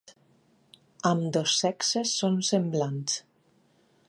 Ambdós 1.11 1.59
sexes 1.65 2.17
són 2.23 2.43
semblants. 2.51 3.23